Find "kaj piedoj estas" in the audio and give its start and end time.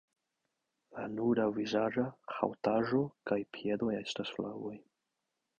3.33-4.37